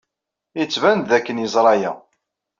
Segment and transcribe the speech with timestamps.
[0.59, 1.91] Yettban-d dakken yeẓra aya.